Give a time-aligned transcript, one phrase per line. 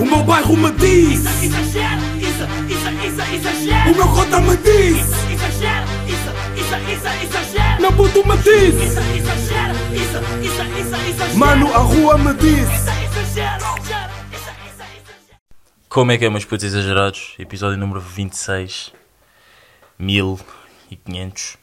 [0.00, 3.90] O meu bairro me diz Isso, exagero, isso, isso, isso, exagero.
[3.90, 7.80] O meu cota me diz Isso, exagero, isso, isso, isso, exagero.
[7.82, 11.38] Meu puto me diz Isso, exagero, isso, isso, isso, exagero.
[11.38, 12.90] Mano, a rua me diz Isso,
[13.30, 13.78] exagero.
[15.88, 17.34] Como é que é, meus putos exagerados?
[17.38, 18.92] Episódio número 26
[19.98, 21.56] 1500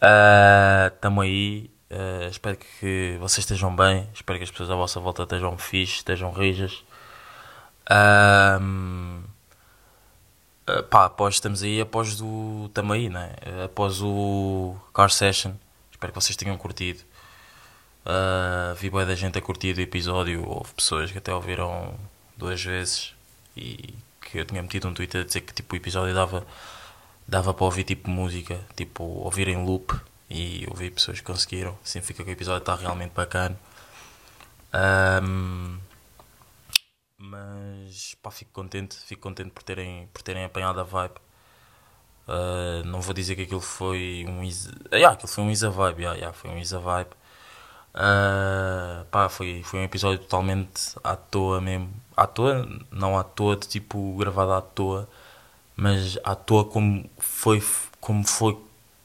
[0.00, 5.00] Ah, Tamo aí Ah, Espero que vocês estejam bem Espero que as pessoas à vossa
[5.00, 6.82] volta estejam fixe Estejam rijas
[7.88, 8.60] Ah,
[10.66, 12.68] ah, Pá, após estamos aí Após do...
[12.74, 13.32] Tamo aí, né?
[13.64, 15.52] Após o Car Session
[15.92, 17.04] Espero que vocês tenham curtido
[18.06, 21.92] Uh, vi boa da gente a curtir o episódio, houve pessoas que até ouviram
[22.36, 23.12] duas vezes
[23.56, 26.46] e que eu tinha metido um tweet a dizer que tipo, o episódio dava,
[27.26, 29.92] dava para ouvir tipo música, tipo ouvir em loop
[30.30, 33.58] e ouvi pessoas que conseguiram, significa que o episódio está realmente bacana.
[34.72, 35.78] Um,
[37.18, 41.14] mas pá, fico contente, fico contente por terem, por terem apanhado a vibe.
[42.28, 46.02] Uh, não vou dizer que aquilo foi um easy, yeah, aquilo foi um easy vibe,
[46.02, 47.10] yeah, yeah, foi um easy vibe.
[47.94, 51.92] Uh, pá, foi, foi um episódio totalmente à toa mesmo.
[52.16, 55.08] À toa, não à toa, de tipo gravado à toa,
[55.76, 57.62] mas à toa como foi,
[58.00, 58.58] como foi,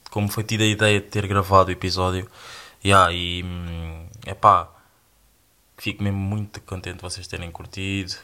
[0.09, 2.29] como foi tida a ideia de ter gravado o episódio.
[2.83, 3.43] Yeah, e
[4.25, 4.69] é pá,
[5.81, 8.15] fico mesmo muito contente de vocês terem curtido,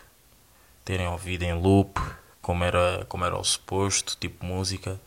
[0.86, 1.99] terem ouvido em loop,
[2.39, 5.02] como era, como era o suposto, tipo música.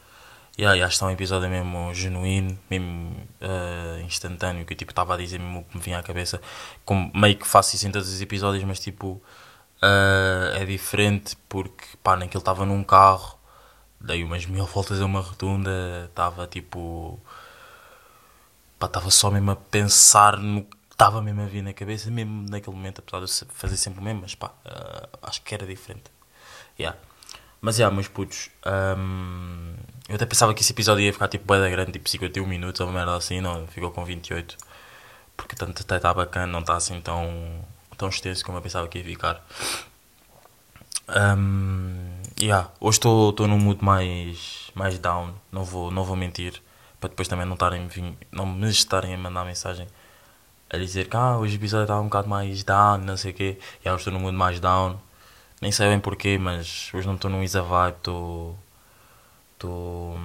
[0.58, 5.16] Yeah, yeah, está um episódio mesmo genuíno, mesmo uh, instantâneo, que eu tipo estava a
[5.16, 6.42] dizer mesmo o que me vinha à cabeça.
[6.84, 9.22] Como meio que faço isso em todos os episódios, mas tipo
[9.80, 13.38] uh, é diferente porque pá, naquele estava num carro,
[14.00, 17.20] dei umas mil voltas a uma rotunda, estava tipo.
[18.76, 22.44] pá, estava só mesmo a pensar no que estava mesmo a vir na cabeça, mesmo
[22.50, 25.66] naquele momento, apesar de eu fazer sempre o mesmo, mas pá, uh, acho que era
[25.66, 26.10] diferente.
[26.78, 26.98] Yeah.
[27.58, 28.50] Mas é, yeah, meus putos,
[28.98, 29.74] um,
[30.10, 32.86] eu até pensava que esse episódio ia ficar tipo bem grande, tipo 51 minutos ou
[32.86, 34.58] uma merda assim, não, ficou com 28.
[35.38, 37.64] Porque tanto até está bacana, não está assim tão,
[37.96, 39.42] tão extenso como eu pensava que ia ficar.
[41.08, 46.62] Um, yeah, hoje estou num mood mais, mais down, não vou, não vou mentir,
[47.00, 47.88] para depois também não, tarem,
[48.30, 49.86] não me estarem a mandar mensagem
[50.70, 53.34] a dizer que ah, hoje o episódio está um bocado mais down, não sei o
[53.34, 53.58] quê.
[53.84, 54.98] Yeah, hoje estou num mood mais down
[55.60, 58.58] nem sei bem porquê, mas hoje não estou num Isa Vibe, estou.
[59.54, 60.18] Estou.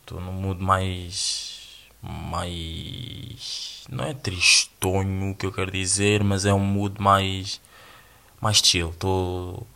[0.00, 1.88] Estou num mood mais.
[2.02, 3.84] Mais.
[3.90, 7.60] Não é tristonho que eu quero dizer, mas é um mood mais.
[8.40, 8.90] Mais chill.
[8.90, 9.66] Estou.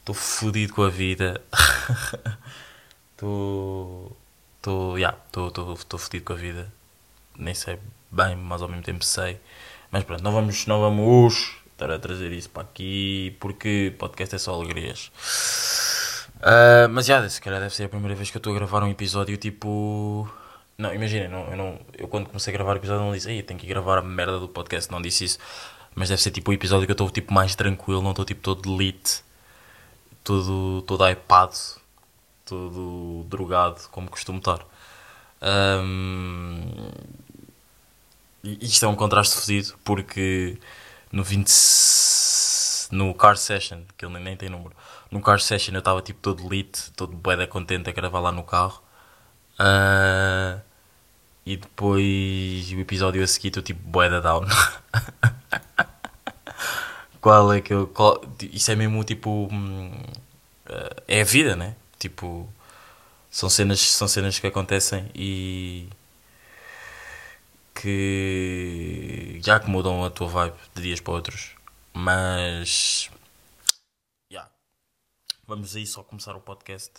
[0.00, 1.42] Estou fodido com a vida.
[3.12, 4.16] Estou.
[4.58, 4.98] Estou.
[4.98, 6.72] Yeah, estou fodido com a vida.
[7.38, 7.78] Nem sei
[8.10, 9.38] bem, mas ao mesmo tempo sei.
[9.90, 10.66] Mas pronto, não vamos.
[10.66, 15.10] Não vamos estar a trazer isso para aqui porque podcast é só alegrias.
[16.40, 18.82] Uh, mas já, se calhar deve ser a primeira vez que eu estou a gravar
[18.82, 20.28] um episódio tipo.
[20.78, 23.42] Não, imagina, não, eu, não, eu quando comecei a gravar o episódio não disse, ei,
[23.42, 25.38] tenho que gravar a merda do podcast, não disse isso.
[25.94, 28.40] Mas deve ser tipo o episódio que eu estou tipo mais tranquilo, não estou tipo
[28.40, 29.22] todo delete,
[30.24, 31.52] todo, todo iPad,
[32.46, 34.64] todo drogado, como costumo estar.
[35.42, 36.89] Um,
[38.42, 40.58] isto é um contraste fodido porque
[41.12, 41.48] no 20
[42.90, 44.74] no car session, que ele nem tem número.
[45.10, 48.42] No car session eu estava tipo todo lit, todo bué contente a gravar lá no
[48.42, 48.82] carro.
[49.58, 50.60] Uh,
[51.44, 54.44] e depois o episódio a seguir estou tipo bué down.
[57.20, 57.86] qual é que eu.
[57.88, 59.46] Qual, isso é mesmo tipo.
[59.46, 61.76] Uh, é a vida, né?
[61.98, 62.48] Tipo.
[63.30, 65.88] São cenas, são cenas que acontecem e
[67.80, 71.54] que já que mudam a tua vibe de dias para outros.
[71.92, 73.10] Mas
[74.32, 74.50] yeah.
[75.46, 76.92] vamos aí só começar o podcast.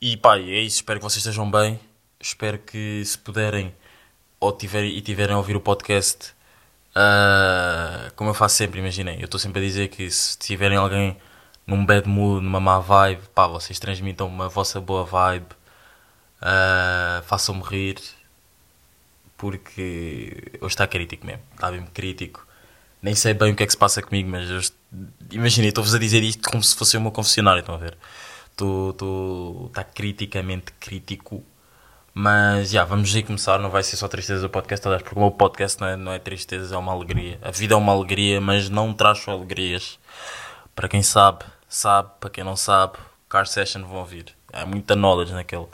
[0.00, 0.76] E pá, é isso.
[0.76, 1.80] Espero que vocês estejam bem.
[2.20, 3.74] Espero que se puderem
[4.40, 6.32] ou tiverem, e tiverem a ouvir o podcast,
[6.94, 11.16] uh, como eu faço sempre, imaginem, eu estou sempre a dizer que se tiverem alguém
[11.66, 15.48] num bad mood, numa má vibe, pá, vocês transmitam uma vossa boa vibe,
[16.40, 17.98] uh, façam-me rir,
[19.38, 22.46] porque hoje está crítico mesmo, está mesmo crítico.
[23.00, 24.72] Nem sei bem o que é que se passa comigo, mas
[25.30, 27.96] imagina, estou-vos a dizer isto como se fosse o meu confessionário, estão a ver?
[29.68, 31.44] Está criticamente crítico,
[32.12, 33.60] mas já, vamos aí começar.
[33.60, 36.12] Não vai ser só tristeza do podcast, aliás, porque o meu podcast não é, não
[36.12, 37.38] é tristeza, é uma alegria.
[37.40, 40.00] A vida é uma alegria, mas não traz só alegrias.
[40.74, 42.98] Para quem sabe, sabe, para quem não sabe,
[43.28, 44.34] Car Session vão ouvir.
[44.52, 45.68] Há muita knowledge naquele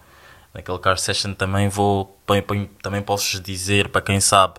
[0.55, 2.17] naquele car session também vou
[2.83, 4.55] também posso dizer para quem sabe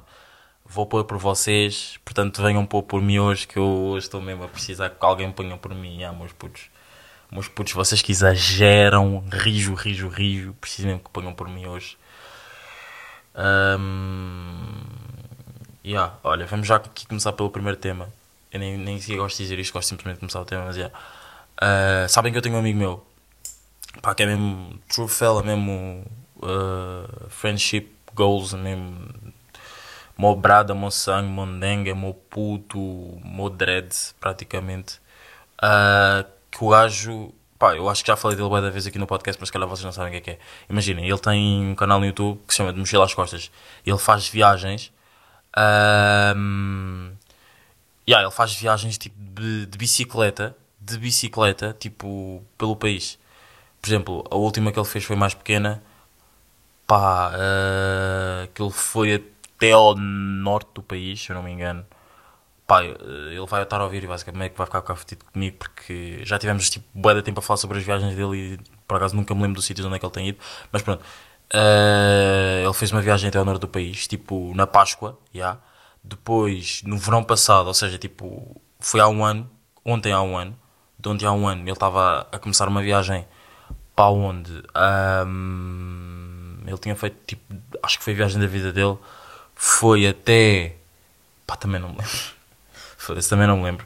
[0.66, 4.44] vou pôr por vocês, portanto venham pôr por mim hoje, que eu hoje estou mesmo
[4.44, 6.70] a precisar que alguém ponha por mim, ah, meus putos.
[7.32, 11.98] Meus putos, vocês que exageram, rijo, rijo, rijo, preciso mesmo que ponham por mim hoje.
[13.36, 14.84] Um,
[15.84, 18.10] yeah, olha, vamos já aqui começar pelo primeiro tema.
[18.52, 20.96] Eu nem, nem gosto de dizer isto, gosto simplesmente de começar o tema, mas yeah.
[21.56, 23.06] Uh, sabem que eu tenho um amigo meu,
[24.02, 26.06] pá, que é mesmo true fella, mesmo
[26.38, 29.10] uh, friendship goals, mesmo
[30.18, 33.90] mo brada, mo sangue, mo dengue, mo puto, mo dread,
[34.20, 35.00] praticamente.
[35.62, 39.08] Uh, que o gajo, pá, eu acho que já falei dele várias vezes aqui no
[39.08, 40.46] podcast, mas se calhar vocês não sabem o que é que é.
[40.70, 43.52] Imaginem, ele tem um canal no YouTube que se chama de Mochila às Costas.
[43.86, 44.92] Ele faz viagens.
[45.58, 47.12] Um,
[48.08, 53.18] yeah, ele faz viagens tipo de, de bicicleta, de bicicleta, tipo, pelo país.
[53.86, 55.84] Por exemplo, a última que ele fez foi mais pequena.
[56.88, 61.86] Pá, uh, que ele foi até ao norte do país, se eu não me engano.
[62.66, 66.68] Pá, ele vai estar a ouvir e basicamente vai ficar cafetido comigo porque já tivemos
[66.68, 69.44] tipo bué de tempo a falar sobre as viagens dele e por acaso nunca me
[69.44, 70.40] lembro dos sítios onde é que ele tem ido.
[70.72, 75.20] Mas pronto, uh, ele fez uma viagem até ao norte do país, tipo na Páscoa,
[75.32, 75.40] já.
[75.40, 75.60] Yeah.
[76.04, 79.48] Depois, no verão passado, ou seja, tipo, foi há um ano,
[79.86, 80.58] ontem há um ano,
[80.98, 83.28] de ontem há um ano, ele estava a começar uma viagem
[83.96, 84.52] para onde?
[85.26, 88.98] Um, ele tinha feito, tipo, acho que foi a viagem da vida dele,
[89.56, 90.76] foi até.
[91.48, 92.12] pá, também não me lembro.
[92.98, 93.86] Foda-se, também não me lembro.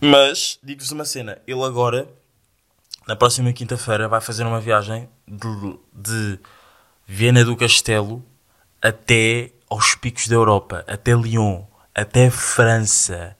[0.00, 2.08] Mas, digo-vos uma cena, ele agora,
[3.06, 6.38] na próxima quinta-feira, vai fazer uma viagem de, de
[7.06, 8.24] Viena do Castelo
[8.82, 11.64] até aos picos da Europa, até Lyon,
[11.94, 13.36] até França.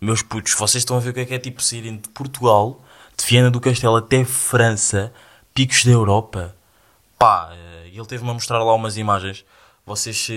[0.00, 2.83] Meus putos, vocês estão a ver o que é que é tipo saírem de Portugal,
[3.24, 5.12] de Viena do Castelo até França,
[5.54, 6.54] picos da Europa.
[7.18, 9.44] Pá, eh, ele teve-me a mostrar lá umas imagens.
[9.86, 10.28] Vocês.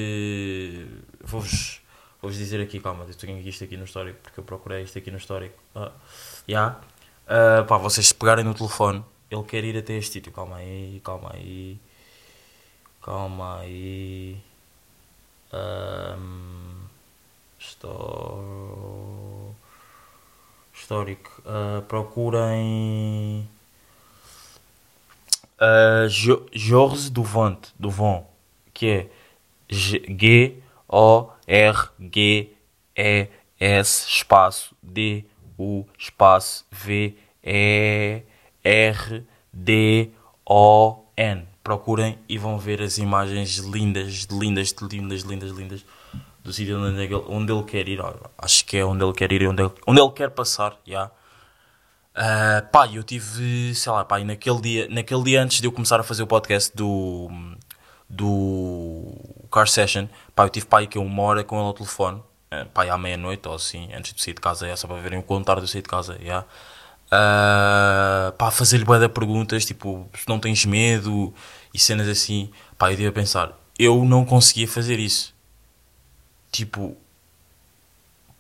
[1.22, 1.82] Vou-vos
[2.22, 5.12] vou dizer aqui, calma, eu tenho isto aqui no histórico, porque eu procurei isto aqui
[5.12, 5.56] no histórico.
[5.76, 5.92] Ah,
[6.48, 6.80] yeah.
[7.26, 10.32] Uh, pá, vocês se pegarem no telefone, ele quer ir até este sítio.
[10.32, 11.78] Calma aí, calma aí.
[13.02, 14.38] Calma aí.
[15.54, 16.86] Um,
[17.60, 19.56] estou...
[20.80, 21.42] Histórico.
[21.42, 23.50] Uh, procurem.
[25.60, 26.08] Uh,
[26.54, 28.24] Jorge Duvant, Duvant,
[28.74, 29.10] que é
[29.68, 30.56] G
[30.88, 32.52] O R G
[32.96, 33.28] E
[33.60, 35.26] S espaço D
[35.58, 38.22] U espaço V E
[38.64, 40.12] R D
[40.46, 41.44] O N.
[41.64, 45.86] Procurem e vão ver as imagens lindas, lindas, lindas, lindas, lindas
[46.48, 48.00] do sítio onde ele, onde ele quer ir.
[48.38, 50.78] Acho que é onde ele quer ir e onde ele, onde ele quer passar.
[50.88, 51.12] Yeah.
[52.16, 56.00] Uh, pá, eu tive, sei lá, pá, naquele dia, naquele dia antes de eu começar
[56.00, 57.30] a fazer o podcast do,
[58.10, 59.14] do
[59.52, 62.86] Car Session, pá, eu tive pá, que uma hora com ele ao telefone, uh, pá,
[62.86, 65.64] à meia-noite ou assim, antes de sair de casa, é só para verem o tarde
[65.64, 66.48] eu saí de casa, yeah.
[67.08, 71.34] Uh, pá, fazer-lhe de perguntas, tipo, se não tens medo
[71.74, 75.37] e cenas assim, pá, eu devia pensar, eu não conseguia fazer isso,
[76.58, 76.98] tipo,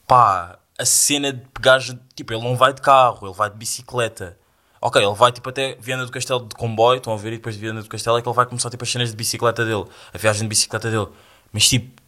[0.08, 1.80] pá, a cena de pegar,
[2.16, 4.38] tipo, ele não vai de carro, ele vai de bicicleta.
[4.82, 7.56] Ok, ele vai tipo até Viana do Castelo de comboio, estão a ver, e depois
[7.56, 9.86] de Viana do Castelo é que ele vai começar tipo as cenas de bicicleta dele,
[10.14, 11.08] a viagem de bicicleta dele.
[11.52, 12.02] Mas tipo,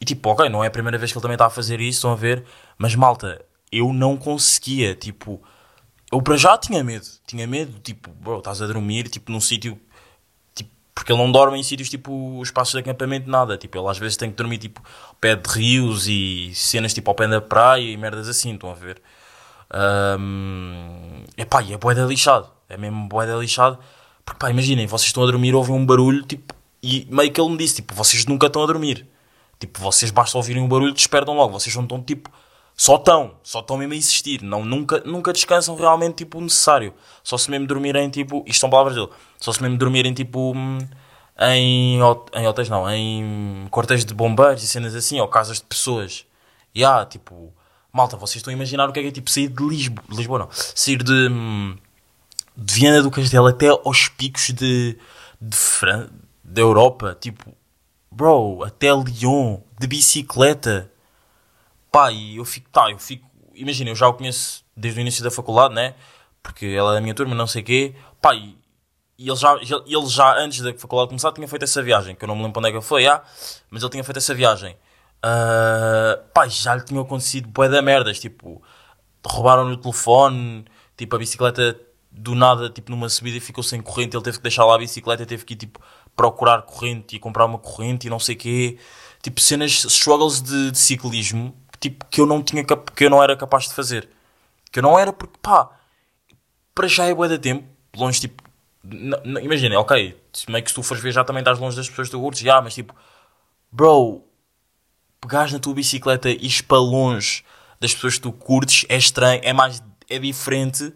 [0.00, 1.98] e tipo, ok, não é a primeira vez que ele também está a fazer isso,
[1.98, 2.44] estão a ver,
[2.76, 5.42] mas malta, eu não conseguia, tipo,
[6.12, 9.80] eu para já tinha medo, tinha medo, tipo, bro, estás a dormir, tipo, num sítio
[10.94, 13.56] porque ele não dorme em sítios tipo espaços de acampamento, nada.
[13.56, 17.10] Tipo, ele às vezes tem que dormir tipo ao pé de rios e cenas tipo
[17.10, 19.00] ao pé da praia e merdas assim, estão a ver?
[20.18, 22.48] Um, epá, e é boeda lixado.
[22.68, 23.78] É mesmo boeda lixado.
[24.24, 27.50] Porque pá, imaginem, vocês estão a dormir, ouvem um barulho tipo, e meio que ele
[27.50, 29.06] me disse: tipo, vocês nunca estão a dormir.
[29.58, 31.58] Tipo, vocês basta ouvirem um barulho despertam logo.
[31.58, 32.30] Vocês não estão tipo
[32.82, 36.92] só estão, só estão mesmo a insistir, não, nunca, nunca descansam realmente tipo necessário.
[37.22, 39.08] Só se mesmo dormirem tipo, isto são palavras dele,
[39.38, 40.52] só se mesmo dormirem tipo
[41.38, 42.00] em,
[42.34, 46.26] em hotéis não, em quartéis de bombeiros e cenas assim, ou casas de pessoas.
[46.74, 47.54] E há tipo,
[47.92, 50.38] malta, vocês estão a imaginar o que é que é tipo sair de Lisboa, Lisboa
[50.40, 51.28] não, sair de,
[52.56, 54.98] de Viana do Castelo até aos picos de,
[55.40, 56.08] de Fran
[56.42, 57.54] da Europa, tipo,
[58.10, 60.91] bro, até Lyon, de bicicleta
[61.92, 65.22] Pá, e eu fico, tá, eu fico, imagina, eu já o conheço desde o início
[65.22, 65.94] da faculdade, né?
[66.42, 67.94] Porque ela é da minha turma, não sei o quê.
[68.20, 68.56] Pá, e,
[69.18, 72.28] e ele, já, ele já, antes da faculdade começar, tinha feito essa viagem, que eu
[72.28, 73.22] não me lembro onde é que foi, ah,
[73.70, 74.74] mas ele tinha feito essa viagem.
[75.24, 78.62] Uh, pá, já lhe tinha acontecido bué da merdas, tipo,
[79.24, 80.64] roubaram-lhe o telefone,
[80.96, 81.78] tipo, a bicicleta
[82.10, 85.24] do nada, tipo, numa subida ficou sem corrente, ele teve que deixar lá a bicicleta,
[85.26, 85.80] teve que ir, tipo,
[86.16, 88.78] procurar corrente e comprar uma corrente e não sei o quê.
[89.22, 93.36] tipo, cenas, struggles de, de ciclismo, tipo, que eu não tinha, que eu não era
[93.36, 94.08] capaz de fazer.
[94.70, 95.68] Que eu não era porque, pá,
[96.74, 98.42] para já é bué de tempo, longe, tipo,
[99.42, 100.16] imagina, ok,
[100.48, 102.40] meio que se tu fores ver já também estás longe das pessoas que tu curtes,
[102.40, 102.94] já, mas tipo,
[103.70, 104.22] bro,
[105.20, 107.44] pegares na tua bicicleta e ires para longe
[107.80, 110.94] das pessoas que tu curtes é estranho, é mais, é diferente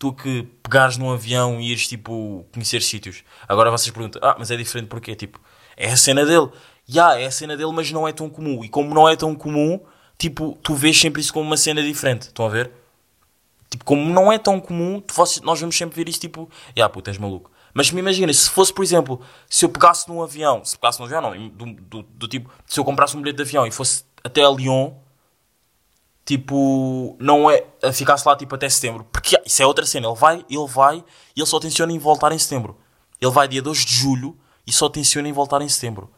[0.00, 3.22] do que pegares num avião e ires, tipo, conhecer sítios.
[3.48, 5.14] Agora vocês perguntam, ah, mas é diferente porquê?
[5.14, 5.40] Tipo,
[5.76, 6.50] é a cena dele.
[6.86, 8.64] Já, é a cena dele, mas não é tão comum.
[8.64, 9.80] E como não é tão comum,
[10.18, 12.22] tipo, tu vês sempre isso como uma cena diferente.
[12.22, 12.70] Estão a ver?
[13.70, 15.02] Tipo, como não é tão comum,
[15.42, 16.48] nós vamos sempre ver isto tipo,
[16.80, 17.50] ah, puta, és maluco.
[17.74, 21.06] Mas me imagina, se fosse, por exemplo, se eu pegasse num avião, se pegasse num
[21.06, 24.04] avião, não, do, do, do tipo, se eu comprasse um bilhete de avião e fosse
[24.22, 24.92] até a Lyon,
[26.24, 30.44] tipo, não é, ficasse lá tipo até setembro, porque isso é outra cena, ele vai,
[30.48, 31.04] ele vai
[31.34, 32.78] e ele só tenciona em voltar em setembro.
[33.20, 36.12] Ele vai dia 2 de julho e só tenciona em voltar em setembro.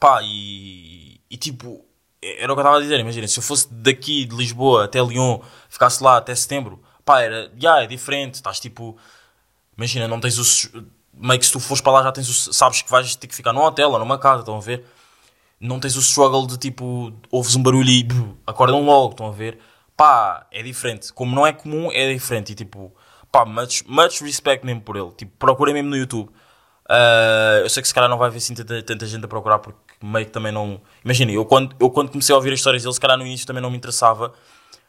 [0.00, 1.84] Pá, e, e tipo,
[2.22, 2.98] era o que eu estava a dizer.
[3.00, 7.50] Imagina, se eu fosse daqui de Lisboa até Lyon, ficasse lá até setembro, pá, era,
[7.56, 8.34] já, é diferente.
[8.34, 8.96] Estás tipo,
[9.76, 10.86] imagina, não tens o.
[11.18, 12.52] Meio que se tu fores para lá já tens o.
[12.52, 14.84] Sabes que vais ter que ficar num hotel ou numa casa, estão a ver?
[15.60, 19.32] Não tens o struggle de tipo, ouves um barulho e brum, acordam logo, estão a
[19.32, 19.58] ver?
[19.96, 21.12] Pá, é diferente.
[21.12, 22.52] Como não é comum, é diferente.
[22.52, 22.94] E tipo,
[23.32, 25.10] pá, much, much respect mesmo por ele.
[25.12, 26.30] Tipo, procurem mesmo no YouTube.
[26.88, 29.58] Ah, eu sei que se calhar não vai haver assim tanta, tanta gente a procurar
[29.58, 30.80] porque meio que também não.
[31.04, 33.46] Imagina, eu quando, eu quando comecei a ouvir as histórias dele, se calhar no início
[33.46, 34.32] também não me interessava.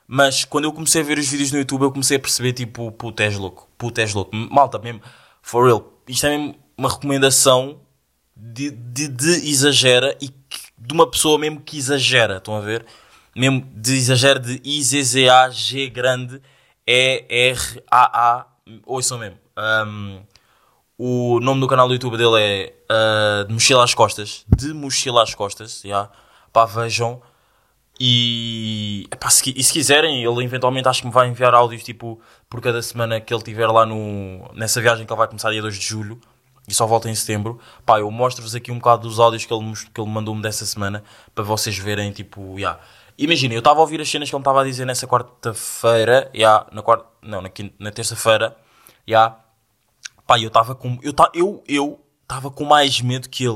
[0.08, 2.92] Mas quando eu comecei a ver os vídeos no YouTube, eu comecei a perceber tipo,
[2.94, 4.34] puto, és louco, puto, és louco.
[4.34, 5.02] Malta, mesmo,
[5.42, 5.94] for real.
[6.08, 7.82] Isto é mesmo uma recomendação
[8.36, 10.30] de, de, de exagera e
[10.78, 12.86] de uma pessoa mesmo que exagera, estão a ver?
[13.36, 16.42] Mesmo de exagero de I-Z-Z-A-G grande
[16.86, 18.48] E-R-A-A,
[18.86, 19.38] ouçam mesmo.
[19.58, 20.22] Um,
[20.98, 24.46] o nome do canal do YouTube dele é uh, De Mochila às Costas.
[24.56, 26.10] De Mochila às Costas, já.
[26.51, 27.22] Pá, vejam.
[28.00, 32.22] E, epá, se, e se quiserem, ele eventualmente acho que me vai enviar áudios tipo
[32.48, 35.62] por cada semana que ele tiver lá no, nessa viagem que ele vai começar dia
[35.63, 36.20] 2 de julho
[36.68, 37.60] e só volta em setembro.
[37.86, 41.04] Pá, eu mostro-vos aqui um bocado dos áudios que ele, que ele mandou-me dessa semana
[41.34, 42.80] para vocês verem, tipo, já.
[43.18, 46.68] Imagina, eu estava a ouvir as cenas que ele estava a dizer nessa quarta-feira, já,
[46.72, 48.56] na quarta, não, na, quinta- na terça-feira,
[49.08, 49.36] já.
[50.28, 51.00] Pá, eu estava com.
[51.02, 53.54] Eu estava eu, eu tava com mais medo que ele.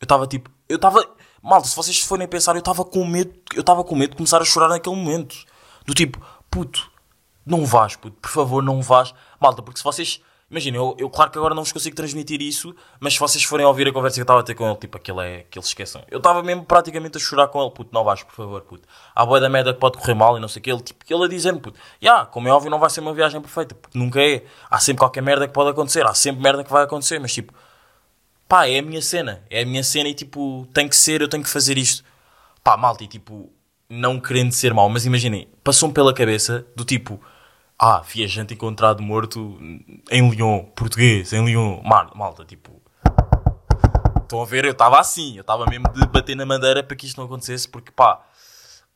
[0.00, 0.50] Eu estava tipo.
[0.68, 1.08] Eu estava.
[1.40, 3.32] Malta, se vocês forem pensar, eu estava com medo.
[3.54, 5.36] Eu estava com medo de começar a chorar naquele momento.
[5.86, 6.20] Do tipo,
[6.50, 6.90] puto,
[7.46, 9.14] não vás, puto, por favor, não vás.
[9.40, 10.20] Malta, porque se vocês.
[10.54, 13.66] Imagina, eu, eu claro que agora não vos consigo transmitir isso, mas se vocês forem
[13.66, 15.66] ouvir a conversa que eu estava a ter com ele, tipo, aquilo é que eles
[15.66, 16.04] esqueçam.
[16.08, 18.86] Eu estava mesmo praticamente a chorar com ele, puto, não vais, por favor, puto.
[19.12, 20.70] Há boia da merda que pode correr mal e não sei o que.
[20.70, 23.40] Ele, tipo, ele a dizer-me, puto, já, como é óbvio, não vai ser uma viagem
[23.40, 24.44] perfeita, porque nunca é.
[24.70, 27.52] Há sempre qualquer merda que pode acontecer, há sempre merda que vai acontecer, mas tipo,
[28.48, 31.28] pá, é a minha cena, é a minha cena e tipo, tem que ser, eu
[31.28, 32.04] tenho que fazer isto.
[32.62, 33.52] Pá, malta, e tipo,
[33.88, 37.20] não querendo ser mau, mas imaginem, passou-me pela cabeça do tipo,
[37.78, 39.58] ah, viajante encontrado morto
[40.10, 42.82] em Lyon, português, em Lyon, malta, tipo.
[44.22, 44.64] Estão a ver?
[44.64, 47.68] Eu estava assim, eu estava mesmo de bater na madeira para que isto não acontecesse,
[47.68, 48.20] porque pá,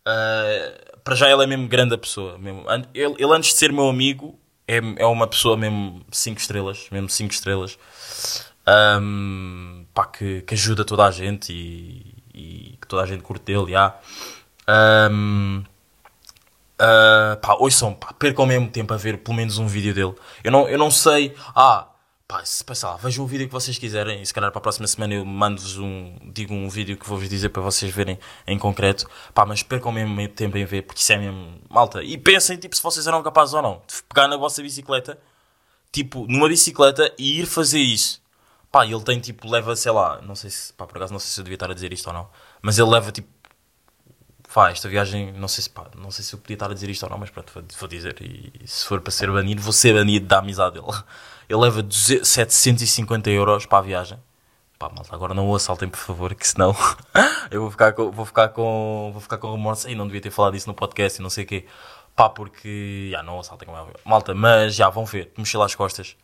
[0.07, 2.39] ah, para já ele é mesmo grande a pessoa.
[2.39, 2.65] Mesmo.
[2.95, 7.09] Ele, ele antes de ser meu amigo, é, é uma pessoa mesmo 5 estrelas, mesmo
[7.09, 7.79] 5 estrelas,
[8.69, 13.47] Ahm, pá, que, que ajuda toda a gente e, e que toda a gente curte
[13.47, 13.99] dele, já.
[14.67, 15.65] Ahm,
[16.79, 20.15] ah, pá, ouçam, pá, percam mesmo tempo a ver pelo menos um vídeo dele.
[20.45, 21.89] Eu não, eu não sei, ah,
[22.27, 24.87] pá, se passar vejam o vídeo que vocês quiserem e se calhar para a próxima
[24.87, 29.09] semana eu mando-vos um, digo um vídeo que vou-vos dizer para vocês verem em concreto,
[29.35, 32.77] pá, mas percam mesmo tempo em ver, porque isso é mesmo, malta, e pensem, tipo,
[32.77, 35.19] se vocês eram capazes ou não, de pegar na vossa bicicleta,
[35.93, 38.23] tipo, numa bicicleta e ir fazer isso.
[38.71, 41.31] Pá, ele tem, tipo, leva, sei lá, não sei se, pá, por acaso não sei
[41.31, 42.29] se eu devia estar a dizer isto ou não,
[42.61, 43.29] mas ele leva, tipo,
[44.53, 46.91] Pá, esta viagem, não sei se pá, não sei se eu podia estar a dizer
[46.91, 48.17] isto ou não, mas pronto, vou, vou dizer.
[48.21, 50.87] E se for para ser banido, vou ser banido da amizade dele.
[51.49, 54.19] Ele leva 200 750 euros para a viagem.
[54.79, 56.75] Pá, malta, agora não o assaltem, por favor, que senão
[57.51, 59.89] eu vou ficar com, vou ficar com, vou ficar com remorso.
[59.89, 61.67] Ei, não devia ter falado isso no podcast e não sei o quê.
[62.17, 63.87] Pá, porque, já, não assaltem é.
[64.05, 66.17] Malta, mas já, vão ver, mochila às costas.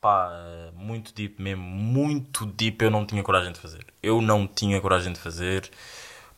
[0.00, 0.30] Pá,
[0.74, 3.86] muito deep mesmo, muito deep eu não tinha coragem de fazer.
[4.02, 5.70] Eu não tinha coragem de fazer.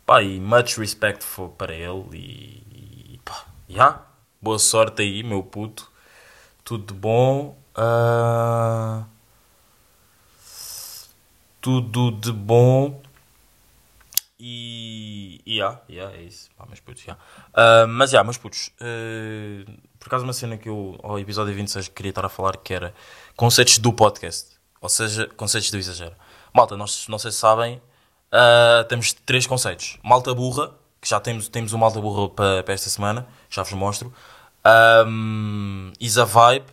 [0.06, 4.02] Pá, e much respect for, para ele e, e pá, já,
[4.40, 5.90] boa sorte aí, meu puto.
[6.64, 7.56] Tudo de bom.
[7.74, 9.04] ah,
[11.60, 13.00] tudo de bom.
[14.38, 15.40] E.
[15.46, 16.50] E já, já, é isso.
[16.56, 17.16] Pá, meus putos, já.
[17.54, 18.70] Ah, mas já, meus putos.
[18.80, 22.74] ah, por acaso, uma cena que eu, ao episódio 26, queria estar a falar que
[22.74, 22.92] era
[23.36, 24.56] conceitos do podcast.
[24.80, 26.16] Ou seja, conceitos do exagero.
[26.52, 27.80] Malta, nós, não sei se sabem,
[28.32, 29.98] ah, temos três conceitos.
[30.02, 33.72] Malta burra, que já temos, temos o malta burra para, para esta semana, já vos
[33.74, 34.12] mostro.
[35.06, 36.66] Um, Isa Vibe,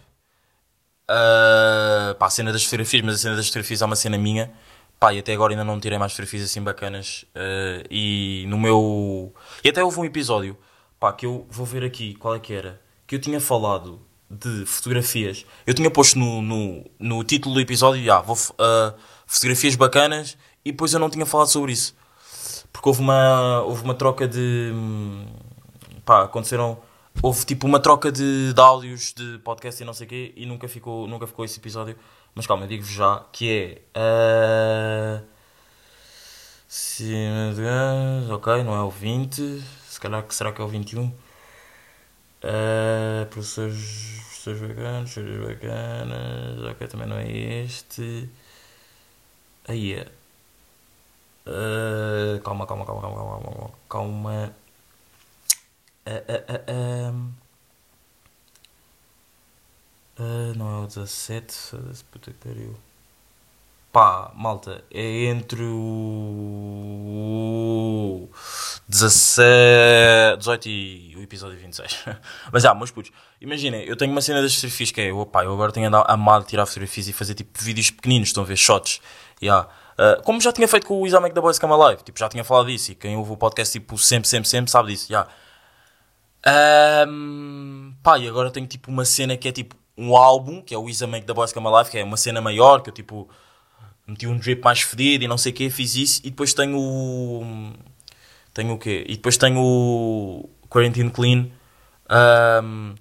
[1.07, 4.51] ah, pá, a cena das fotografias, mas a cena das fotografias é uma cena minha.
[4.99, 7.25] Pá, e até agora ainda não tirei mais fotografias assim bacanas.
[7.35, 9.33] ah, e no meu.
[9.63, 10.57] E até houve um episódio,
[10.99, 12.81] pá, que eu vou ver aqui qual é que era.
[13.05, 15.45] Que eu tinha falado de fotografias.
[15.65, 18.93] Eu tinha posto no, no, no título do episódio, ah, vou, ah,
[19.25, 21.95] fotografias bacanas, e depois eu não tinha falado sobre isso.
[22.71, 24.71] Porque houve uma, houve uma troca de.
[24.73, 25.25] hum,
[26.05, 26.77] Pá, aconteceram.
[27.21, 30.45] Houve tipo uma troca de, de áudios de podcast e não sei o quê, e
[30.45, 31.95] nunca ficou, nunca ficou esse episódio.
[32.33, 33.81] Mas calma, eu digo-vos já que é.
[33.95, 35.21] ah,
[37.55, 39.63] gás, ok, não é o 20.
[39.87, 41.05] Se calhar que será que é o 21?
[41.05, 41.13] Uh,
[43.29, 47.31] professores, professores bacanas, professores bacanas, ok, também não é
[47.63, 48.29] este.
[49.67, 50.03] Aí é.
[50.03, 50.18] Uh,
[52.43, 54.55] calma, calma, calma, calma, calma, calma.
[56.05, 57.13] Ah, ah, ah, ah.
[60.19, 62.75] Ah, não é o 17, foda-se, puta que pariu.
[63.91, 66.69] Pá, malta, é entre o
[68.87, 72.05] 17, 18 e o episódio 26.
[72.51, 75.53] Mas já, meus putos, imaginem, eu tenho uma cena das fotografias que é, opá, eu
[75.53, 79.01] agora tenho andado amado tirar fotografias e fazer tipo vídeos pequeninos, estão a ver, shots.
[79.41, 79.69] Yeah.
[79.99, 82.41] Uh, como já tinha feito com o Exame da Boys Cama Live, tipo, já tinha
[82.41, 85.11] falado disso e quem ouve o podcast tipo sempre, sempre, sempre sabe disso.
[85.11, 85.29] Yeah.
[87.05, 90.77] Um, pá, e agora tenho tipo uma cena que é tipo um álbum, que é
[90.77, 93.29] o Isa Make the Boys Come Alive, que é uma cena maior, que eu tipo
[94.07, 96.77] meti um drip mais fedido e não sei o que, fiz isso, e depois tenho
[96.79, 97.73] o.
[98.53, 99.03] Tenho o quê?
[99.05, 101.49] E depois tenho o Quarantine Clean,
[102.63, 102.95] um,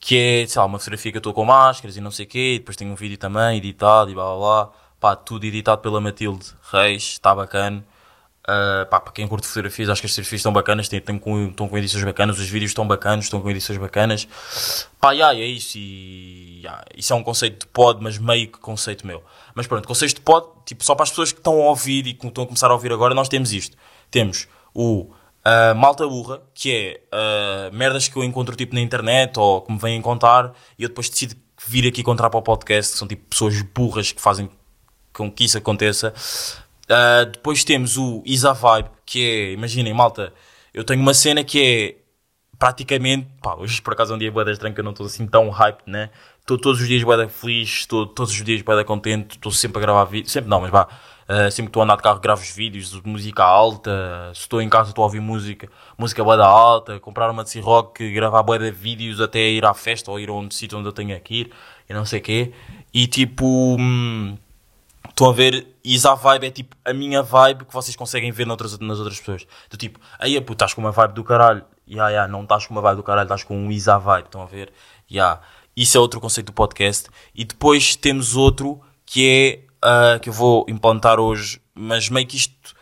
[0.00, 2.28] que é, sei lá, uma fotografia que eu estou com máscaras e não sei o
[2.28, 4.81] quê, e depois tenho um vídeo também editado e blá blá blá.
[5.02, 7.84] Pá, tudo editado pela Matilde Reis, está bacana.
[8.42, 11.48] Uh, pá, para quem curte fotografias, acho que as fotografias estão bacanas, têm, têm com,
[11.48, 14.28] estão com edições bacanas, os vídeos estão bacanas, estão com edições bacanas.
[15.00, 15.76] Pá, yeah, é isso.
[15.76, 19.24] E, yeah, isso é um conceito de pod, mas meio que conceito meu.
[19.56, 22.14] Mas pronto, conceito de pod, tipo, só para as pessoas que estão a ouvir e
[22.14, 23.76] que estão a começar a ouvir agora, nós temos isto.
[24.08, 29.36] Temos o uh, Malta Burra, que é uh, merdas que eu encontro tipo na internet
[29.36, 31.34] ou que me vêm contar e eu depois decido
[31.66, 34.48] vir aqui contar para o podcast, que são tipo pessoas burras que fazem
[35.12, 36.12] com que isso aconteça.
[36.84, 40.32] Uh, depois temos o Isa Vibe, que é, imaginem, malta,
[40.74, 42.02] eu tenho uma cena que é
[42.58, 45.50] praticamente, pá, hoje por acaso é um dia estranho que eu não estou assim tão
[45.50, 46.10] hype, né?
[46.38, 49.50] Estou todos os dias bué da feliz, estou todos os dias bué da contente, estou
[49.50, 52.02] sempre a gravar vídeos, sempre não, mas vá, uh, sempre que estou a andar de
[52.02, 55.68] carro gravo os vídeos, de música alta, se estou em casa estou a ouvir música,
[55.98, 60.10] música bué da alta, comprar uma de rock gravar de vídeos até ir à festa
[60.10, 61.52] ou ir a um sítio onde eu tenho que ir,
[61.88, 62.52] e não sei o quê,
[62.94, 63.76] e tipo...
[63.78, 64.36] Hum,
[65.08, 68.46] Estão a ver, e a vibe é tipo a minha vibe que vocês conseguem ver
[68.46, 69.46] noutras, nas outras pessoas.
[69.68, 71.64] Do tipo, aí puto, estás com uma vibe do caralho.
[71.86, 74.26] Ya, yeah, yeah, não estás com uma vibe do caralho, estás com um Isa vibe.
[74.26, 74.72] Estão a ver?
[75.10, 75.40] Yeah.
[75.76, 77.08] Isso é outro conceito do podcast.
[77.34, 82.36] E depois temos outro que é, uh, que eu vou implantar hoje, mas meio que
[82.36, 82.72] isto.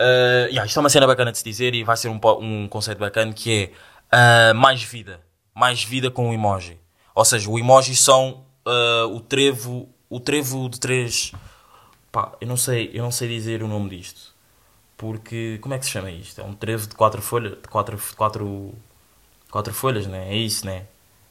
[0.00, 2.68] Uh, yeah, isto é uma cena bacana de se dizer e vai ser um, um
[2.68, 3.72] conceito bacana que
[4.12, 5.20] é uh, mais vida.
[5.54, 6.78] Mais vida com o emoji.
[7.14, 11.32] Ou seja, o emoji são uh, o trevo o trevo de três.
[12.12, 14.34] Pá, eu não sei, eu não sei dizer o nome disto.
[14.94, 15.58] Porque.
[15.62, 16.38] Como é que se chama isto?
[16.38, 17.52] É um trevo de quatro folhas.
[17.52, 18.74] De quatro, quatro,
[19.50, 20.28] quatro folhas, né?
[20.28, 20.86] É isso, né?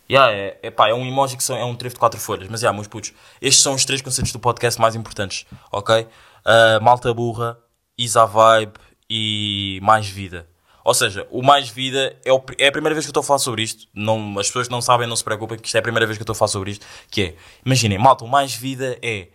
[0.10, 2.50] Yeah, é, é, pá, é um emoji que são, é um trevo de quatro folhas.
[2.50, 6.02] Mas, yeah, meus putos, estes são os três conceitos do podcast mais importantes, ok?
[6.02, 7.58] Uh, malta burra,
[7.96, 8.74] Isa Vibe
[9.08, 10.48] e mais vida.
[10.84, 13.24] Ou seja, o mais vida é, o, é, a primeira vez que eu estou a
[13.24, 13.88] falar sobre isto.
[13.94, 16.18] Não, as pessoas que não sabem, não se preocupem, que isto é a primeira vez
[16.18, 16.86] que eu estou a falar sobre isto.
[17.10, 19.28] Que é, imaginem, malta, o mais vida é.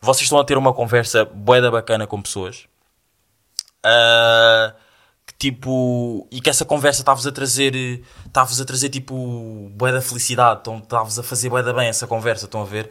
[0.00, 2.66] Vocês estão a ter uma conversa boeda bacana com pessoas.
[3.84, 4.74] Uh,
[5.26, 6.26] que tipo.
[6.30, 8.02] E que essa conversa está-vos a trazer.
[8.26, 9.70] Está-vos a trazer tipo.
[9.72, 10.60] boeda felicidade.
[10.82, 12.90] Está-vos a fazer boeda bem essa conversa, estão a ver?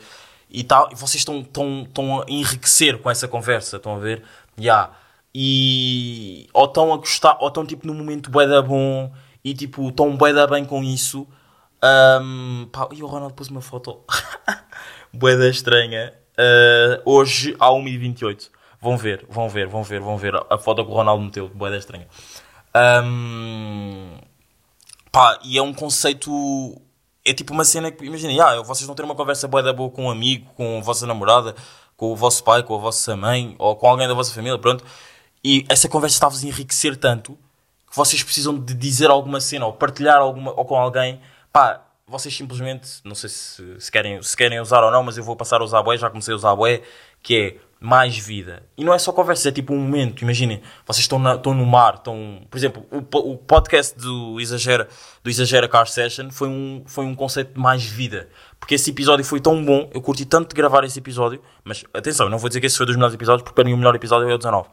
[0.50, 4.24] E, tá, vocês estão, estão, estão a enriquecer com essa conversa, estão a ver?
[4.58, 4.64] Já.
[4.64, 9.12] Yeah e ou estão a gostar, ou estão tipo num momento bué da bom
[9.44, 11.28] e tipo estão bué da bem com isso.
[11.84, 14.04] Um, pá, e o Ronaldo pôs uma foto
[15.14, 18.50] bué da estranha uh, hoje à 1h28.
[18.80, 21.70] Vão ver, vão ver, vão ver, vão ver a foto que o Ronaldo meteu, bué
[21.70, 22.08] da estranha.
[23.04, 24.18] Um,
[25.12, 26.32] pá, e é um conceito
[27.28, 29.90] é tipo uma cena que, imaginem, ah, vocês vão ter uma conversa boa da boa
[29.90, 31.54] com um amigo, com a vossa namorada,
[31.98, 34.86] com o vosso pai, com a vossa mãe, ou com alguém da vossa família, pronto,
[35.48, 37.38] e essa conversa está-vos a enriquecer tanto
[37.90, 41.22] que vocês precisam de dizer alguma cena ou partilhar alguma ou com alguém.
[41.54, 45.24] Pá, vocês simplesmente, não sei se, se, querem, se querem usar ou não, mas eu
[45.24, 46.82] vou passar a usar a bué, já comecei a usar a bué,
[47.22, 48.64] que é mais vida.
[48.78, 50.22] E não é só conversa, é tipo um momento.
[50.24, 52.42] Imaginem, vocês estão, na- estão no mar, estão.
[52.50, 52.98] Por exemplo, o,
[53.34, 54.88] o podcast do Exagera,
[55.24, 58.28] do Exagera Car Session foi um, foi um conceito de mais vida.
[58.60, 61.42] Porque esse episódio foi tão bom, eu curti tanto de gravar esse episódio.
[61.64, 63.78] Mas atenção, não vou dizer que esse foi dos melhores episódios, porque para mim o
[63.78, 64.68] melhor episódio é o 19.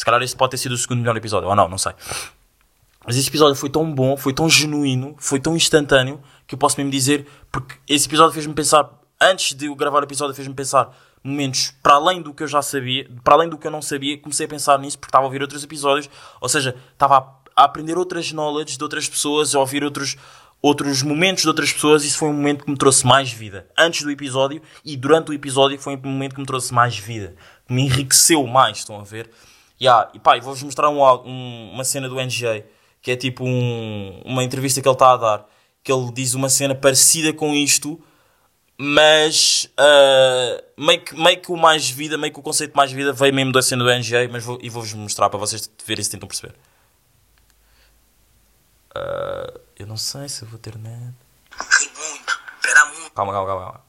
[0.00, 1.92] Se calhar esse pode ter sido o segundo melhor episódio, ou não, não sei.
[3.06, 6.78] Mas esse episódio foi tão bom, foi tão genuíno, foi tão instantâneo, que eu posso
[6.78, 8.88] mesmo dizer, porque esse episódio fez-me pensar,
[9.20, 12.62] antes de eu gravar o episódio, fez-me pensar momentos para além do que eu já
[12.62, 15.26] sabia, para além do que eu não sabia, comecei a pensar nisso porque estava a
[15.26, 16.08] ouvir outros episódios,
[16.40, 17.18] ou seja, estava
[17.54, 20.16] a, aprender outras knowledge de outras pessoas, a ouvir outros,
[20.62, 23.66] outros momentos de outras pessoas, e isso foi um momento que me trouxe mais vida.
[23.76, 27.36] Antes do episódio e durante o episódio foi um momento que me trouxe mais vida,
[27.66, 29.28] que me enriqueceu mais, estão a ver?
[29.80, 32.66] Yeah, e pá, e vou-vos mostrar um, um- uma cena do NGA,
[33.00, 35.46] que é tipo um- uma entrevista que ele está a dar,
[35.82, 37.98] que ele diz uma cena parecida com isto,
[38.76, 42.92] mas ah, meio, que, meio que o mais vida, meio que o conceito de mais
[42.92, 46.04] vida veio mesmo da cena do NGA, mas vou, e vou-vos mostrar para vocês verem
[46.04, 46.54] se tentam perceber.
[48.94, 51.14] Ah, eu não sei se eu vou ter net.
[51.78, 53.10] ri muito, verá muito.
[53.12, 53.80] Calma, calma, calma.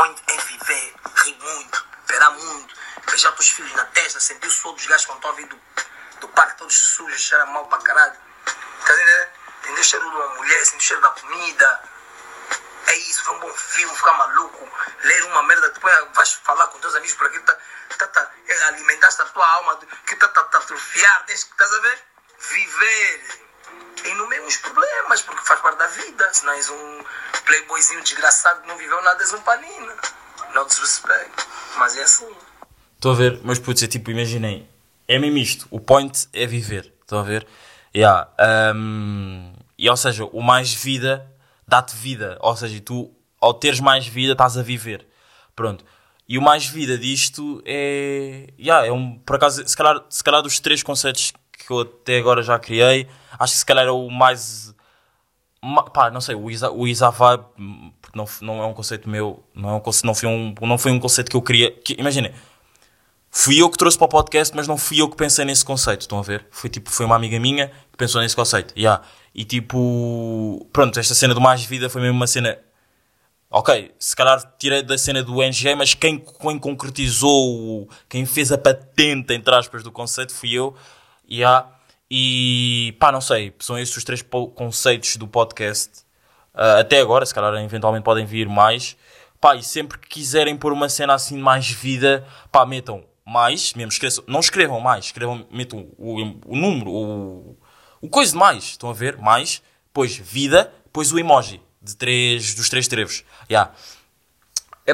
[0.00, 0.94] Onde é viver,
[1.24, 2.77] ri muito, verá muito.
[3.10, 6.28] Beijar teus filhos na testa, sentir o suor dos gajos quando estão a vir do,
[6.28, 8.16] parque todos sujos, cheira mal para caralho.
[8.44, 9.78] Tá entendendo?
[9.78, 11.82] O cheiro de uma mulher, sentir o cheiro da comida.
[12.86, 14.68] É isso, foi um bom filme, ficar maluco,
[15.02, 17.58] ler uma merda, depois vais falar com teus amigos por aqui, tá,
[17.98, 21.72] tá, tá, é, alimentaste a tua alma, que tá, tá, tá atrofiar, desde que estás
[21.74, 22.04] a ver?
[22.38, 23.48] Viver.
[24.04, 26.32] E no meio problemas, porque faz parte da vida.
[26.32, 27.04] Se não és um
[27.44, 29.96] playboyzinho desgraçado que não viveu nada, és um panina.
[30.50, 31.46] Não desrespeito.
[31.76, 32.47] Mas é assim.
[32.98, 34.66] Estou a ver, mas putz, é tipo, imaginem,
[35.06, 37.46] é mesmo isto, o point é viver, estão a ver?
[37.94, 38.28] Yeah,
[38.74, 41.24] um, e ou seja, o mais vida
[41.66, 43.08] dá-te vida, ou seja, tu
[43.40, 45.06] ao teres mais vida estás a viver,
[45.54, 45.84] pronto.
[46.28, 50.42] E o mais vida disto é, yeah, é um, por acaso, se calhar, se calhar
[50.42, 53.06] dos três conceitos que eu até agora já criei,
[53.38, 54.74] acho que se calhar é o mais
[55.62, 57.44] Ma- pá, não sei, o Isa, o Isa Vibe,
[58.14, 61.00] não, não é um conceito meu, não, é um, não, foi um, não foi um
[61.00, 61.70] conceito que eu queria.
[61.72, 62.32] Que, Imaginem,
[63.38, 66.00] fui eu que trouxe para o podcast, mas não fui eu que pensei nesse conceito,
[66.00, 66.44] estão a ver?
[66.50, 69.00] Foi tipo, foi uma amiga minha que pensou nesse conceito, yeah.
[69.32, 72.58] E tipo, pronto, esta cena do Mais Vida foi mesmo uma cena.
[73.48, 78.58] Ok, se calhar tirei da cena do NG, mas quem, quem concretizou, quem fez a
[78.58, 80.74] patente, entre aspas, do conceito fui eu.
[81.30, 81.70] Yeah.
[82.10, 84.20] E pá, não sei, são esses os três
[84.56, 86.00] conceitos do podcast.
[86.52, 88.96] Ah, até agora, se calhar eventualmente podem vir mais.
[89.40, 93.74] Pá, e sempre que quiserem pôr uma cena assim de mais vida, pá, metam mais,
[93.74, 97.58] mesmo esqueçam, não escrevam mais, escrevam, metam o, o número, o,
[98.00, 99.16] o coisa de mais, estão a ver?
[99.18, 103.24] Mais, depois vida, depois o emoji de três, dos três trevos.
[103.50, 103.72] Yeah.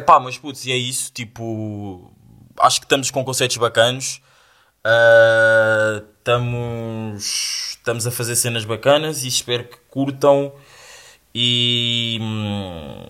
[0.06, 2.12] Pá, mas putz, e é isso, tipo,
[2.58, 4.20] acho que estamos com conceitos bacanos.
[4.82, 10.54] Ah, Estamos estamos a fazer cenas bacanas e espero que curtam.
[11.34, 12.18] E.
[12.18, 13.06] hum,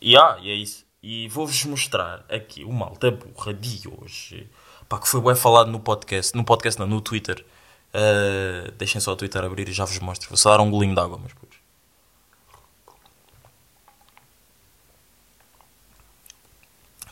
[0.00, 0.85] e ah, e é isso.
[1.08, 4.50] E vou-vos mostrar aqui o malta burra de hoje.
[4.88, 6.36] Pá, que foi bem falado no podcast.
[6.36, 7.46] No podcast não, no Twitter.
[7.94, 10.28] Ah, deixem só o Twitter abrir e já vos mostro.
[10.28, 11.52] Vou só dar um golinho de água, mas depois.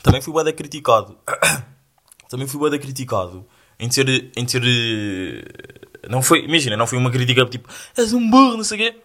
[0.03, 1.17] Também fui bué criticado.
[2.27, 3.47] Também fui bué criticado
[3.79, 8.29] em ter, em ter, eh, não foi, imagina, não foi uma crítica tipo, és um
[8.29, 9.01] burro, não sei o quê.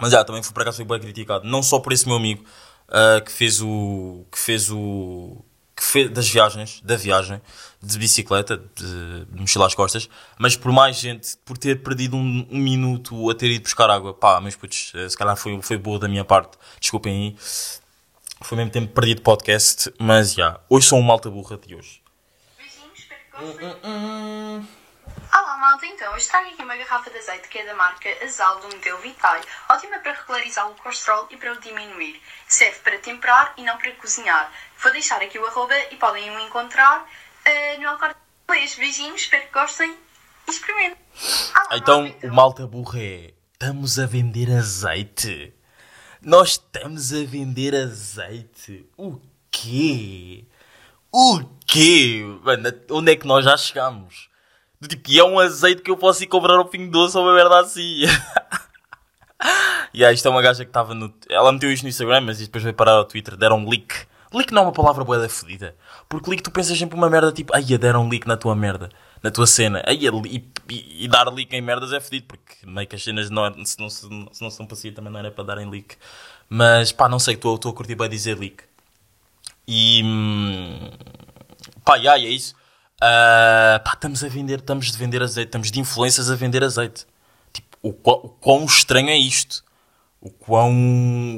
[0.00, 2.44] Mas já, também fui por acaso fui bué criticado, não só por esse meu amigo
[2.88, 5.44] ah, que fez o, que fez o,
[5.76, 7.40] que fez das viagens, da viagem
[7.82, 12.46] de bicicleta, de, de mochila às costas, mas por mais gente, por ter perdido um,
[12.50, 14.14] um minuto a ter ido buscar água.
[14.14, 17.36] Pá, mas putz, eh, se calhar foi, foi boa da minha parte, desculpem aí.
[18.42, 22.02] Foi mesmo tempo perdido podcast, mas já, hoje sou um malta burra de hoje.
[22.56, 24.85] Beijinhos, espero que.
[25.32, 28.58] Olá malta, então hoje trago aqui uma garrafa de azeite que é da marca Azal
[28.60, 32.20] do modelo Vitae, ótima para regularizar o colesterol e para o diminuir.
[32.48, 34.50] Serve para temperar e não para cozinhar.
[34.82, 37.06] Vou deixar aqui o arroba e podem o encontrar
[37.44, 38.16] eh, no Alcorte
[38.48, 38.74] Inglês.
[38.74, 39.96] Beijinhos, espero que gostem
[40.46, 40.98] e experimentem.
[41.54, 45.54] Olá, Então, malta, o malta burra é: estamos a vender azeite.
[46.20, 48.88] Nós estamos a vender azeite.
[48.96, 50.44] O quê?
[51.12, 52.22] O quê?
[52.42, 54.28] Mano, onde é que nós já chegamos?
[54.80, 57.24] Do tipo, e é um azeite que eu posso ir comprar ao fim doce ou
[57.24, 58.02] uma merda assim.
[59.92, 61.12] e aí, isto é uma gaja que estava no.
[61.28, 63.36] Ela meteu isto no Instagram, mas depois veio parar ao Twitter.
[63.36, 64.06] Deram um leak.
[64.32, 65.74] Leak não é uma palavra boa da fodida.
[66.08, 68.90] Porque leak tu pensas sempre uma merda tipo, ai, deram leak na tua merda,
[69.22, 69.82] na tua cena.
[69.86, 73.30] Ai, e, e, e dar leak em merdas é fodido, porque meio que as cenas
[73.30, 74.00] não, se, não, se,
[74.32, 75.96] se não são para também não era para darem leak.
[76.48, 78.64] Mas pá, não sei, estou a curtir bem dizer leak.
[79.66, 80.02] E.
[80.04, 80.90] hum,
[81.86, 82.54] Pá, e é isso.
[83.00, 87.06] Ah, pá, estamos a vender, estamos de vender azeite, estamos de influências a vender azeite.
[87.52, 89.64] Tipo, o, quão, o quão estranho é isto?
[90.20, 90.72] O quão,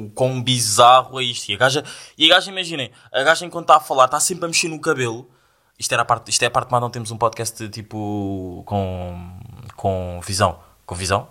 [0.05, 1.49] o quão bizarro é isto?
[1.49, 1.83] E a gaja,
[2.17, 4.79] e a gaja imaginem, a gaja enquanto está a falar, está sempre a mexer no
[4.79, 5.29] cabelo.
[5.77, 9.39] Isto, era a parte, isto é a parte mais não temos um podcast tipo com,
[9.75, 10.59] com visão.
[10.85, 11.29] Com visão?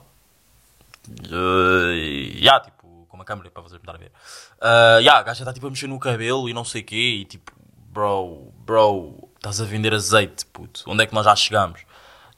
[1.08, 4.12] Uh, yeah, tipo, com uma câmera para vocês me darem a ver.
[4.56, 7.18] Uh, yeah, a gaja está tipo a mexer no cabelo e não sei o quê.
[7.20, 7.52] E tipo,
[7.90, 10.82] bro, bro, estás a vender azeite, puto.
[10.86, 11.80] Onde é que nós já chegamos?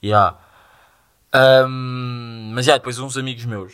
[0.03, 0.37] Yeah.
[1.33, 3.73] Um, mas yeah, depois uns amigos meus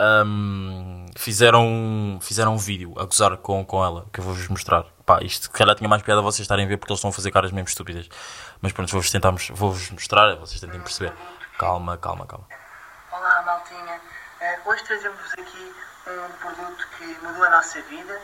[0.00, 4.84] um, fizeram, fizeram um vídeo a gozar com, com ela, que eu vou-vos mostrar.
[5.04, 7.12] Pá, isto se calhar tinha mais piada vocês estarem a ver porque eles estão a
[7.12, 8.08] fazer caras mesmo estúpidas.
[8.60, 11.12] Mas pronto, vou-vos tentar vou-vos mostrar, vocês tentem perceber.
[11.58, 12.46] Calma, calma, calma.
[13.12, 14.00] Olá, maltinha.
[14.40, 15.72] Eh, hoje trazemos-vos aqui
[16.08, 18.20] um produto que mudou a nossa vida.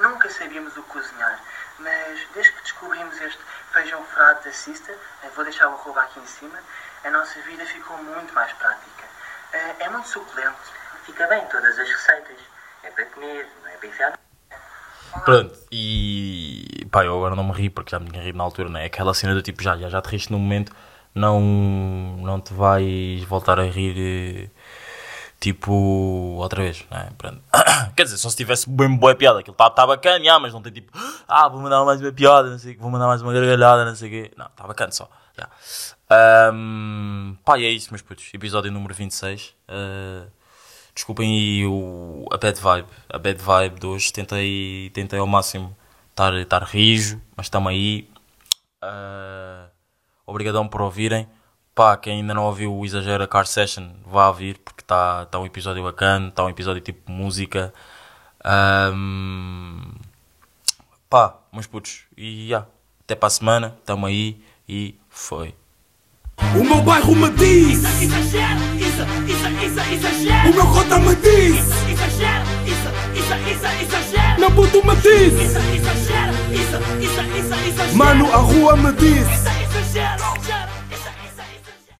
[0.00, 1.40] Nunca sabíamos o cozinhar,
[1.78, 3.38] mas desde que descobrimos este
[3.72, 6.58] feijão frado da Sister, eh, vou deixar o arroba aqui em cima,
[7.04, 9.04] a nossa vida ficou muito mais prática.
[9.52, 10.58] Eh, é muito suculento,
[11.04, 12.38] fica bem em todas as receitas.
[12.82, 14.18] É para comer, não é para enfiar.
[15.24, 18.68] Pronto, e pá, eu agora não me ri porque já me tinha rido na altura,
[18.68, 18.84] né?
[18.84, 20.72] Aquela cena do tipo, já, já, já te riste no momento,
[21.14, 24.59] não, não te vais voltar a rir eh,
[25.40, 27.10] tipo outra vez, né?
[27.16, 27.40] Pronto.
[27.96, 30.62] Quer dizer, só se tivesse bem boa piada, aquilo está tá bacana, já, mas não
[30.62, 30.92] tem tipo,
[31.26, 34.08] ah, vou mandar mais uma piada, não sei vou mandar mais uma gargalhada, não sei
[34.08, 34.32] o quê.
[34.36, 35.48] Não, está bacana só, já.
[36.52, 39.54] Um, pá, e é isso, meus putos, episódio número 26.
[39.68, 40.30] Uh,
[40.94, 42.88] Desculpem aí o, a bad vibe.
[43.08, 44.12] A bad vibe de hoje.
[44.12, 45.74] Tentei, tentei ao máximo
[46.10, 48.08] estar rijo, mas estamos aí.
[48.84, 49.70] Uh,
[50.26, 51.28] obrigadão por ouvirem.
[51.80, 55.46] Pá, quem ainda não ouviu o Exagera Car Session, vá ouvir, porque está tá um
[55.46, 57.72] episódio bacana, está um episódio tipo música.
[58.94, 59.80] Um,
[61.08, 62.02] pá, meus putos.
[62.18, 62.68] E yeah,
[63.02, 65.54] até para a semana, estamos aí e foi.
[66.54, 68.28] O meu bairro me diz, isso, isso,
[69.64, 70.50] isso, exagera.
[70.50, 74.38] o meu cota me diz, isso, isso, isso, exagera.
[74.38, 77.96] meu puto me diz, Isso, exagera, isso, isso, isso, exagera.
[77.96, 79.26] mano a rua me diz.
[79.26, 80.49] Isso,